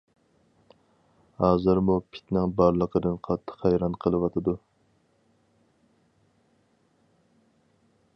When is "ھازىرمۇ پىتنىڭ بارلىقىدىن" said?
1.41-3.19